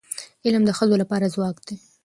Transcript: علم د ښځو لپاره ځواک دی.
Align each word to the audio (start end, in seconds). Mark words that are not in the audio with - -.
علم 0.45 0.63
د 0.65 0.69
ښځو 0.77 0.95
لپاره 1.01 1.31
ځواک 1.35 1.57
دی. 1.67 1.75